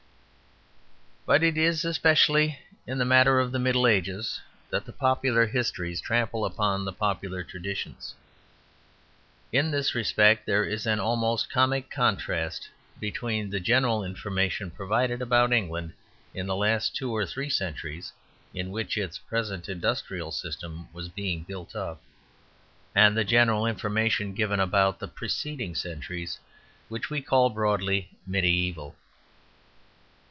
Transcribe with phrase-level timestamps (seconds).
[1.23, 6.01] But it is especially in the matter of the Middle Ages that the popular histories
[6.01, 8.15] trample upon the popular traditions.
[9.53, 12.67] In this respect there is an almost comic contrast
[12.99, 15.93] between the general information provided about England
[16.33, 18.11] in the last two or three centuries,
[18.53, 22.01] in which its present industrial system was being built up,
[22.93, 26.39] and the general information given about the preceding centuries,
[26.89, 28.95] which we call broadly mediæval.